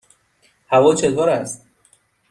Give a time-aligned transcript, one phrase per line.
[0.71, 1.65] هوا چطور است؟